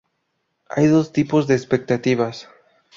[0.67, 2.47] Hay dos tipos de expectativas.